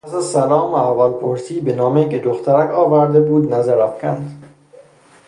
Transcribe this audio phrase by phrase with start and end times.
[0.05, 4.43] پس از سلام و احوالپرسیبه نامهای که دخترک آورده بود نظر افکند.